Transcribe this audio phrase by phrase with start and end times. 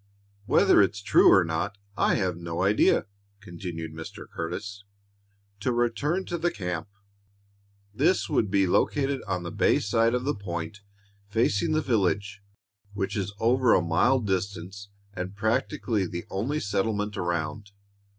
[0.47, 3.05] "Whether it's true or not, I have no idea,"
[3.39, 4.27] continued Mr.
[4.27, 4.83] Curtis.
[5.59, 6.87] "To return to the camp.
[7.93, 10.81] This would be located on the bay side of the point,
[11.29, 12.41] facing the village,
[12.93, 14.75] which is over a mile distant
[15.13, 17.69] and practically the only settlement around.